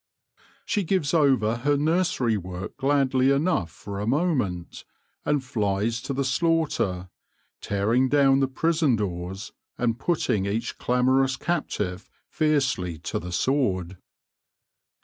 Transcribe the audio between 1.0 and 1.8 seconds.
over her